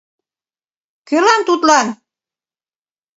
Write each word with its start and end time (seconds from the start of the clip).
—Кӧлан 1.07 1.41
тудлан? 1.47 1.87